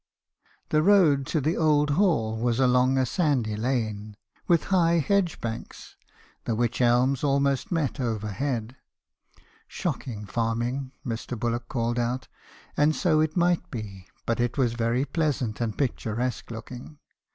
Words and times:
"The 0.69 0.81
road 0.81 1.27
to 1.27 1.39
the 1.39 1.55
old 1.55 1.91
hall 1.91 2.35
was 2.35 2.59
along 2.59 2.97
a 2.97 3.05
sandy 3.05 3.55
lane, 3.55 4.15
with 4.47 4.63
high 4.73 4.97
hedge 4.97 5.39
banks; 5.39 5.95
the 6.45 6.55
wych 6.55 6.81
elms 6.81 7.23
almost 7.23 7.71
met 7.71 7.99
over 7.99 8.29
head.' 8.29 8.77
Shocking 9.67 10.25
farming!' 10.25 10.91
Mr. 11.05 11.39
Bullock 11.39 11.67
called 11.69 11.99
out; 11.99 12.27
and 12.75 12.95
so 12.95 13.19
it 13.19 13.37
might 13.37 13.69
be, 13.69 14.07
but 14.25 14.39
it 14.39 14.57
was 14.57 14.73
very 14.73 15.05
pleasant 15.05 15.61
and 15.61 15.77
picturesque 15.77 16.49
looking. 16.49 16.97